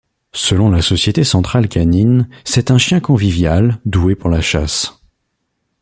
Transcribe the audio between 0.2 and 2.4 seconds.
Selon la Société centrale canine,